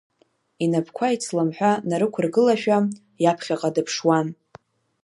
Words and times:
Инапқәа 0.63 1.15
ицламҳәа 1.15 1.71
нарықәргылашәа, 1.89 2.77
иаԥхьаҟа 3.23 3.69
дыԥшуан. 3.75 4.27